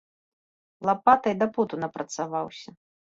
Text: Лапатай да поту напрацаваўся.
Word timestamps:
Лапатай 0.89 1.35
да 1.43 1.49
поту 1.59 1.79
напрацаваўся. 1.83 2.69